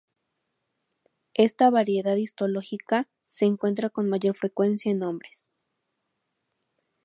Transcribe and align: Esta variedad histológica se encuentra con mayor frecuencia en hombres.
Esta 1.35 1.69
variedad 1.69 2.15
histológica 2.15 3.07
se 3.27 3.45
encuentra 3.45 3.91
con 3.91 4.09
mayor 4.09 4.35
frecuencia 4.35 4.91
en 4.91 5.03
hombres. 5.03 5.45